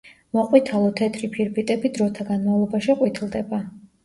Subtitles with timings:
[0.35, 3.63] მოყვითალო თეთრი ფირფიტები დროთა განმავლობაში ყვითლდება.